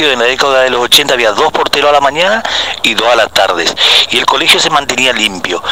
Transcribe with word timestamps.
colegio 0.00 0.12
en 0.12 0.18
la 0.18 0.24
década 0.24 0.62
de 0.62 0.70
los 0.70 0.80
80 0.80 1.12
había 1.14 1.32
dos 1.32 1.52
porteros 1.52 1.90
a 1.90 1.92
la 1.92 2.00
mañana 2.00 2.42
y 2.82 2.94
dos 2.94 3.06
a 3.06 3.16
las 3.16 3.30
tardes. 3.32 3.74
Y 4.10 4.18
el 4.18 4.24
colegio 4.24 4.58
se 4.58 4.70
mantenía 4.70 5.12
limpio. 5.12 5.62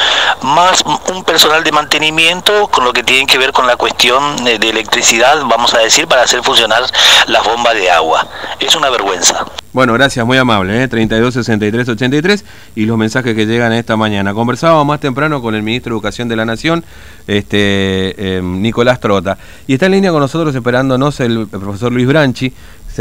Más 0.43 0.85
un 1.13 1.25
personal 1.25 1.65
de 1.65 1.73
mantenimiento 1.73 2.69
con 2.69 2.85
lo 2.85 2.93
que 2.93 3.03
tiene 3.03 3.27
que 3.27 3.39
ver 3.39 3.53
con 3.53 3.67
la 3.67 3.77
cuestión 3.77 4.45
de 4.45 4.57
electricidad, 4.57 5.43
vamos 5.47 5.73
a 5.75 5.79
decir, 5.79 6.07
para 6.07 6.23
hacer 6.23 6.43
funcionar 6.43 6.83
las 7.27 7.45
bombas 7.45 7.75
de 7.75 7.91
agua. 7.91 8.27
Es 8.61 8.75
una 8.77 8.91
vergüenza. 8.91 9.47
Bueno, 9.73 9.93
gracias, 9.93 10.25
muy 10.27 10.39
amable, 10.39 10.83
¿eh? 10.83 10.89
32 10.89 11.35
63 11.35 11.89
83 11.89 12.45
y 12.75 12.87
los 12.87 12.97
mensajes 12.97 13.37
que 13.37 13.47
llegan 13.47 13.73
esta 13.73 13.97
mañana. 13.97 14.35
Conversábamos 14.35 14.87
más 14.87 14.99
temprano 14.99 15.41
con 15.41 15.55
el 15.55 15.63
ministro 15.63 15.93
de 15.93 15.97
Educación 15.97 16.29
de 16.29 16.37
la 16.37 16.45
Nación, 16.45 16.85
este 17.27 18.39
em, 18.39 18.61
Nicolás 18.61 18.99
Trota, 18.99 19.39
y 19.67 19.75
está 19.75 19.87
en 19.87 19.93
línea 19.93 20.11
con 20.11 20.21
nosotros 20.21 20.55
esperándonos 20.55 21.21
el, 21.21 21.47
profesor 21.47 21.93
Luis 21.93 22.07
Branchi, 22.07 22.53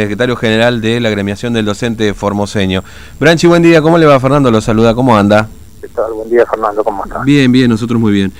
secretario 0.02 0.36
general 0.36 0.79
de 0.79 1.00
la 1.00 1.09
agremiación 1.09 1.54
del 1.54 1.66
docente 1.66 2.13
formoseño. 2.13 2.84
Branchi, 3.20 3.48
buen 3.48 3.63
día, 3.63 3.81
¿cómo 3.81 3.98
le 3.98 4.05
va 4.05 4.20
Fernando? 4.20 4.52
Lo 4.52 4.62
saluda, 4.62 4.94
¿cómo 4.94 5.17
anda? 5.17 5.48
¿Qué 5.81 5.88
tal? 5.88 6.13
Buen 6.13 6.30
día, 6.30 6.45
Fernando, 6.45 6.84
¿cómo 6.84 7.04
anda? 7.04 7.21
Bien, 7.23 7.52
bien, 7.52 7.70
nosotros 7.70 7.99
muy 7.99 8.12
bien. 8.12 8.31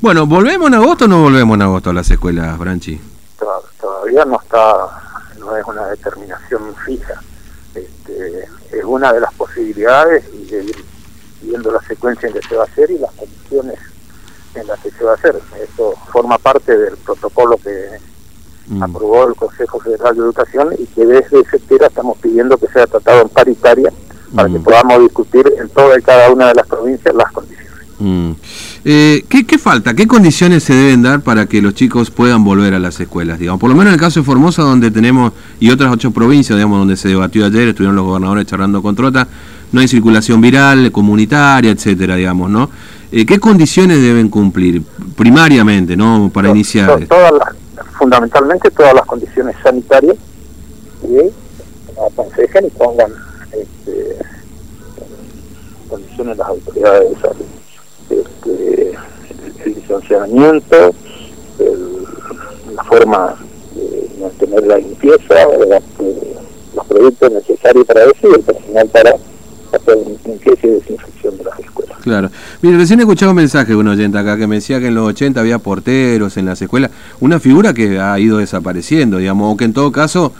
Bueno, 0.00 0.26
¿volvemos 0.26 0.68
en 0.68 0.74
agosto 0.74 1.06
o 1.06 1.08
no 1.08 1.22
volvemos 1.22 1.54
en 1.54 1.62
agosto 1.62 1.90
a 1.90 1.94
las 1.94 2.10
escuelas, 2.10 2.58
Branchi? 2.58 3.00
Todavía 3.80 4.24
no 4.24 4.38
está, 4.42 4.76
no 5.38 5.56
es 5.56 5.64
una 5.66 5.86
determinación 5.86 6.74
fija 6.84 7.20
es 8.72 8.84
una 8.84 9.12
de 9.12 9.20
las 9.20 9.32
posibilidades 9.34 10.24
y 10.32 10.72
viendo 11.42 11.70
la 11.70 11.80
secuencia 11.82 12.28
en 12.28 12.34
que 12.34 12.42
se 12.46 12.56
va 12.56 12.64
a 12.64 12.66
hacer 12.66 12.90
y 12.90 12.98
las 12.98 13.12
condiciones 13.12 13.78
en 14.54 14.66
las 14.66 14.80
que 14.80 14.90
se 14.90 15.04
va 15.04 15.12
a 15.12 15.14
hacer. 15.14 15.40
Esto 15.62 15.94
forma 16.10 16.38
parte 16.38 16.76
del 16.76 16.96
protocolo 16.98 17.56
que 17.58 17.98
mm. 18.68 18.82
aprobó 18.82 19.28
el 19.28 19.34
Consejo 19.34 19.80
Federal 19.80 20.14
de 20.14 20.22
Educación 20.22 20.68
y 20.78 20.86
que 20.86 21.06
desde 21.06 21.44
septiembre 21.44 21.88
estamos 21.88 22.18
pidiendo 22.18 22.56
que 22.56 22.68
sea 22.68 22.86
tratado 22.86 23.22
en 23.22 23.28
paritaria 23.28 23.92
para 24.34 24.48
que 24.48 24.58
mm. 24.58 24.62
podamos 24.62 25.00
discutir 25.00 25.52
en 25.58 25.68
toda 25.68 25.98
y 25.98 26.02
cada 26.02 26.30
una 26.30 26.48
de 26.48 26.54
las 26.54 26.66
provincias 26.66 27.14
las 27.14 27.32
condiciones. 27.32 27.66
Mm. 27.98 28.32
Eh, 28.84 29.24
¿qué, 29.28 29.58
falta? 29.58 29.94
¿Qué 29.94 30.06
condiciones 30.06 30.62
se 30.62 30.74
deben 30.74 31.02
dar 31.02 31.20
para 31.20 31.46
que 31.46 31.60
los 31.60 31.74
chicos 31.74 32.10
puedan 32.10 32.44
volver 32.44 32.74
a 32.74 32.78
las 32.78 33.00
escuelas? 33.00 33.38
Digamos? 33.38 33.60
Por 33.60 33.70
lo 33.70 33.74
menos 33.74 33.88
en 33.88 33.94
el 33.94 34.00
caso 34.00 34.20
de 34.20 34.26
Formosa, 34.26 34.62
donde 34.62 34.90
tenemos, 34.90 35.32
y 35.58 35.70
otras 35.70 35.92
ocho 35.92 36.12
provincias, 36.12 36.56
digamos, 36.56 36.78
donde 36.78 36.96
se 36.96 37.08
debatió 37.08 37.46
ayer, 37.46 37.68
estuvieron 37.68 37.96
los 37.96 38.04
gobernadores 38.04 38.46
charlando 38.46 38.82
con 38.82 38.94
Trota, 38.94 39.26
no 39.72 39.80
hay 39.80 39.88
circulación 39.88 40.40
viral, 40.40 40.92
comunitaria, 40.92 41.72
etcétera, 41.72 42.14
digamos, 42.14 42.48
¿no? 42.48 42.70
Eh, 43.10 43.26
¿Qué 43.26 43.40
condiciones 43.40 44.00
deben 44.00 44.28
cumplir 44.28 44.82
primariamente, 45.16 45.96
¿no? 45.96 46.30
Para 46.32 46.50
iniciar. 46.50 47.06
Todas 47.06 47.32
fundamentalmente 47.98 48.70
todas 48.70 48.94
las 48.94 49.06
condiciones 49.06 49.56
sanitarias 49.62 50.16
que 51.02 51.32
aconsejen 52.06 52.66
y 52.66 52.70
pongan 52.70 53.12
este, 53.52 54.18
condiciones 55.88 56.36
las 56.38 56.48
autoridades 56.48 57.10
de 57.10 57.20
salud 57.20 57.46
el 59.66 59.74
distanciamiento, 59.74 60.94
la 62.74 62.84
forma 62.84 63.36
de 63.74 64.10
mantener 64.20 64.66
la 64.66 64.78
limpieza, 64.78 65.34
los 66.74 66.86
productos 66.86 67.32
necesarios 67.32 67.86
para 67.86 68.04
eso 68.04 68.28
y 68.28 68.34
el 68.34 68.40
personal 68.40 68.88
para 68.88 69.16
hacer 69.72 69.98
limpieza 70.24 70.66
y 70.66 70.70
desinfección 70.70 71.38
de 71.38 71.44
las. 71.44 71.75
Claro. 72.06 72.30
Mire, 72.62 72.76
recién 72.76 73.00
he 73.00 73.02
escuchado 73.02 73.32
un 73.32 73.36
mensaje 73.36 73.72
de 73.72 73.76
un 73.76 73.88
oyente 73.88 74.16
acá 74.16 74.36
que 74.36 74.46
me 74.46 74.54
decía 74.54 74.78
que 74.78 74.86
en 74.86 74.94
los 74.94 75.08
80 75.08 75.40
había 75.40 75.58
porteros 75.58 76.36
en 76.36 76.46
las 76.46 76.62
escuelas, 76.62 76.92
una 77.18 77.40
figura 77.40 77.74
que 77.74 77.98
ha 77.98 78.16
ido 78.20 78.38
desapareciendo, 78.38 79.18
digamos, 79.18 79.52
o 79.52 79.56
que 79.56 79.64
en 79.64 79.72
todo 79.72 79.90
caso... 79.90 80.32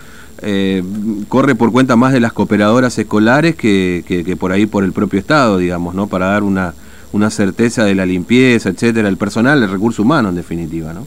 Eh, 0.42 0.82
corre 1.28 1.54
por 1.54 1.72
cuenta 1.72 1.96
más 1.96 2.12
de 2.12 2.20
las 2.20 2.34
cooperadoras 2.34 2.98
escolares 2.98 3.56
que, 3.56 4.04
que, 4.06 4.22
que, 4.22 4.36
por 4.36 4.52
ahí 4.52 4.66
por 4.66 4.84
el 4.84 4.92
propio 4.92 5.18
Estado, 5.18 5.56
digamos, 5.56 5.94
¿no? 5.94 6.08
Para 6.08 6.26
dar 6.26 6.42
una, 6.42 6.74
una 7.12 7.30
certeza 7.30 7.86
de 7.86 7.94
la 7.94 8.04
limpieza, 8.04 8.68
etcétera, 8.68 9.08
el 9.08 9.16
personal, 9.16 9.62
el 9.62 9.70
recurso 9.70 10.02
humano 10.02 10.28
en 10.28 10.34
definitiva, 10.34 10.92
¿no? 10.92 11.06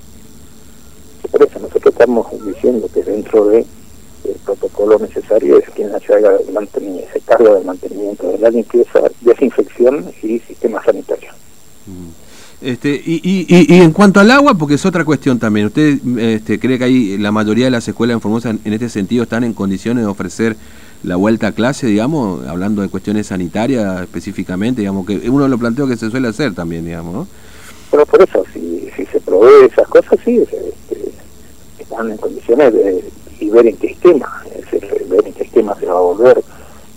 Por 1.30 1.44
eso 1.44 1.60
nosotros 1.60 1.94
estamos 1.94 2.26
diciendo 2.44 2.90
que 2.92 3.04
dentro 3.04 3.46
de 3.46 3.68
protocolo 4.50 4.98
necesario 5.00 5.58
es 5.58 5.70
quien 5.70 5.92
se 6.06 6.14
haga 6.14 6.32
ese 6.36 7.22
cargo 7.22 7.56
del 7.56 7.66
mantenimiento 7.66 8.32
de 8.32 8.40
la 8.40 8.50
limpieza, 8.50 9.00
desinfección 9.22 10.06
y 10.24 10.40
sistema 10.40 10.84
sanitario. 10.84 11.30
Mm. 11.86 12.10
Este, 12.62 12.90
y, 12.90 13.22
y, 13.24 13.74
y, 13.74 13.82
en 13.82 13.94
cuanto 13.94 14.20
al 14.20 14.30
agua, 14.32 14.54
porque 14.56 14.74
es 14.74 14.86
otra 14.86 15.06
cuestión 15.06 15.40
también, 15.40 15.68
¿usted 15.68 15.98
este, 16.18 16.60
cree 16.60 16.78
que 16.78 16.84
ahí 16.84 17.18
la 17.18 17.32
mayoría 17.32 17.66
de 17.66 17.72
las 17.72 17.88
escuelas 17.88 18.16
en 18.16 18.22
Formosa 18.22 18.50
en 18.50 18.74
este 18.74 18.90
sentido 18.90 19.24
están 19.24 19.46
en 19.46 19.54
condiciones 19.54 20.04
de 20.04 20.10
ofrecer 20.10 20.58
la 21.04 21.16
vuelta 21.16 21.48
a 21.48 21.52
clase, 21.54 21.88
digamos, 21.88 22.46
hablando 22.48 22.82
de 22.82 22.90
cuestiones 22.90 23.28
sanitarias 23.28 24.02
específicamente, 24.02 24.82
digamos, 24.82 25.08
que 25.08 25.30
uno 25.30 25.48
lo 25.48 25.58
planteó 25.58 25.88
que 25.88 25.96
se 25.96 26.10
suele 26.10 26.28
hacer 26.28 26.54
también, 26.54 26.84
digamos, 26.84 27.14
¿no? 27.14 27.28
Pero 27.92 28.06
por 28.06 28.22
eso, 28.22 28.44
si, 28.54 28.90
si 28.94 29.06
se 29.06 29.22
provee 29.22 29.68
esas 29.72 29.88
cosas, 29.88 30.20
sí, 30.26 30.40
este, 30.40 31.12
están 31.80 32.12
en 32.12 32.18
condiciones 32.18 32.74
de 32.74 33.10
y 33.40 33.50
ver 33.50 33.68
en 33.68 33.78
qué 33.78 33.88
esquema, 33.88 34.44
es 34.56 35.10
ver 35.10 35.26
en 35.26 35.34
qué 35.34 35.44
esquema 35.44 35.76
se 35.80 35.86
va 35.86 35.98
a 35.98 36.02
volver, 36.02 36.44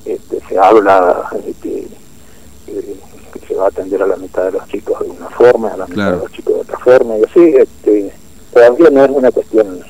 este, 0.04 0.40
se 0.48 0.58
habla 0.58 1.28
de 1.32 1.52
que, 1.54 1.86
se 3.46 3.54
va 3.54 3.64
a 3.64 3.68
atender 3.68 4.02
a 4.02 4.06
la 4.06 4.16
mitad 4.16 4.44
de 4.44 4.52
los 4.52 4.68
chicos 4.68 5.00
de 5.00 5.10
una 5.10 5.28
forma, 5.30 5.68
a 5.68 5.76
la 5.76 5.86
mitad 5.86 6.12
de 6.12 6.18
los 6.18 6.32
chicos 6.32 6.54
de 6.54 6.60
otra 6.60 6.78
forma, 6.78 7.18
y 7.18 7.24
así, 7.24 7.54
este, 7.56 8.12
todavía 8.52 8.90
no 8.90 9.04
es 9.04 9.10
una 9.10 9.30
cuestión, 9.30 9.80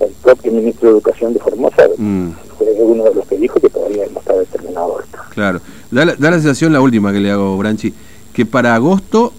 el 0.00 0.10
propio 0.22 0.52
ministro 0.52 0.88
de 0.88 0.94
Educación 0.94 1.32
de 1.32 1.40
Formosa 1.40 1.88
mm 1.96 2.30
es 2.70 2.76
uno 2.80 3.04
de 3.04 3.14
los 3.14 3.26
que 3.26 3.36
dijo 3.36 3.60
que 3.60 3.68
todavía 3.68 4.04
no 4.12 4.20
está 4.20 4.34
determinado 4.34 5.00
esto. 5.00 5.18
Claro. 5.30 5.60
Da 5.90 6.04
la, 6.04 6.32
sensación, 6.32 6.72
la 6.72 6.80
última 6.80 7.12
que 7.12 7.20
le 7.20 7.30
hago, 7.30 7.56
Branchi, 7.56 7.92
que 8.32 8.46
para 8.46 8.74
agosto 8.74 9.32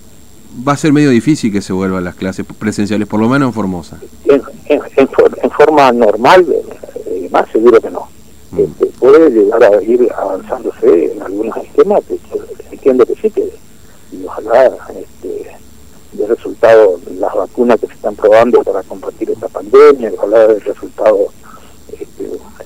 va 0.67 0.73
a 0.73 0.77
ser 0.77 0.93
medio 0.93 1.09
difícil 1.09 1.51
que 1.51 1.61
se 1.61 1.73
vuelvan 1.73 2.03
las 2.03 2.15
clases 2.15 2.45
presenciales, 2.45 3.07
por 3.07 3.19
lo 3.19 3.27
menos 3.27 3.47
en 3.47 3.53
Formosa. 3.53 3.99
En, 4.25 4.41
forma 5.73 5.91
normal, 5.91 6.45
eh, 7.07 7.27
más 7.31 7.49
seguro 7.51 7.79
que 7.81 7.89
no. 7.89 8.07
Mm. 8.51 8.59
Este, 8.59 8.85
puede 8.99 9.29
llegar 9.31 9.63
a 9.63 9.81
ir 9.81 10.07
avanzándose 10.15 11.13
en 11.13 11.21
algunos 11.21 11.57
esquemas, 11.57 12.01
entiendo 12.71 13.05
que 13.05 13.15
sí, 13.15 13.29
que 13.31 13.53
y 14.11 14.25
ojalá 14.25 14.71
este, 14.95 15.51
de 16.11 16.27
resultado 16.27 16.99
las 17.17 17.33
vacunas 17.33 17.79
que 17.79 17.87
se 17.87 17.93
están 17.93 18.15
probando 18.15 18.63
para 18.63 18.83
combatir 18.83 19.31
esta 19.31 19.47
pandemia, 19.47 20.11
ojalá 20.15 20.47
del 20.47 20.61
resultado 20.61 21.29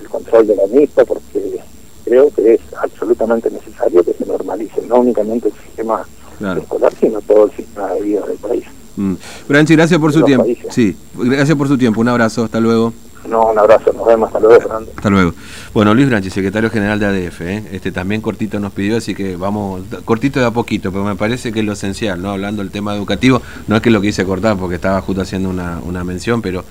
control 0.09 0.47
de 0.47 0.55
la 0.55 0.67
misma, 0.67 1.05
porque 1.05 1.61
creo 2.03 2.29
que 2.31 2.55
es 2.55 2.61
absolutamente 2.81 3.49
necesario 3.49 4.03
que 4.03 4.13
se 4.13 4.25
normalice 4.25 4.81
no 4.87 4.99
únicamente 4.99 5.49
el 5.49 5.53
sistema 5.53 6.05
escolar, 6.57 6.93
sino 6.99 7.21
todo 7.21 7.45
el 7.45 7.51
sistema 7.51 7.93
de 7.93 8.01
vida 8.01 8.25
del 8.25 8.37
país. 8.37 8.65
Mm. 8.97 9.13
Branchi, 9.47 9.75
gracias 9.75 9.99
por 9.99 10.11
su 10.11 10.23
tiempo. 10.23 10.45
Sí, 10.69 10.95
gracias 11.15 11.57
por 11.57 11.67
su 11.67 11.77
tiempo. 11.77 12.01
Un 12.01 12.09
abrazo, 12.09 12.43
hasta 12.43 12.59
luego. 12.59 12.93
No, 13.27 13.51
un 13.51 13.59
abrazo, 13.59 13.91
nos 13.93 14.07
vemos, 14.07 14.27
hasta 14.27 14.39
luego, 14.39 14.61
Fernando. 14.61 14.91
Hasta 14.95 15.09
luego. 15.09 15.33
Bueno, 15.73 15.93
Luis 15.93 16.07
Branchi, 16.07 16.29
secretario 16.29 16.69
general 16.69 16.99
de 16.99 17.05
ADF, 17.07 17.41
¿eh? 17.41 17.63
este 17.73 17.91
también 17.91 18.21
cortito 18.21 18.59
nos 18.59 18.71
pidió, 18.71 18.97
así 18.97 19.13
que 19.15 19.35
vamos, 19.35 19.81
cortito 20.05 20.39
de 20.39 20.45
a 20.45 20.51
poquito, 20.51 20.91
pero 20.91 21.03
me 21.03 21.15
parece 21.15 21.51
que 21.51 21.59
es 21.59 21.65
lo 21.65 21.73
esencial, 21.73 22.21
¿no? 22.21 22.31
Hablando 22.31 22.61
del 22.61 22.71
tema 22.71 22.95
educativo, 22.95 23.41
no 23.67 23.75
es 23.75 23.81
que 23.81 23.91
lo 23.91 23.99
quise 23.99 24.23
cortar 24.23 24.55
porque 24.55 24.75
estaba 24.75 25.01
justo 25.01 25.21
haciendo 25.21 25.49
una, 25.49 25.79
una 25.83 26.03
mención, 26.03 26.41
pero... 26.41 26.63